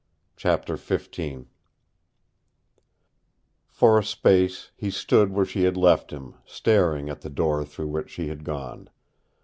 [0.35, 1.45] CHAPTER XV
[3.69, 7.89] For a space he stood where she had left him, staring at the door through
[7.89, 8.89] which she had gone.